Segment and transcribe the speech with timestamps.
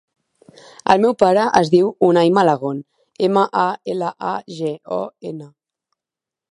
[0.93, 2.81] El meu pare es diu Unay Malagon:
[3.29, 5.01] ema, a, ela, a, ge, o,
[5.33, 5.49] ena.